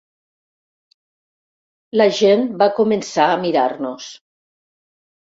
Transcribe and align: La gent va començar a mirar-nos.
La 2.01 2.07
gent 2.19 2.47
va 2.61 2.69
començar 2.79 3.27
a 3.33 3.35
mirar-nos. 3.43 4.09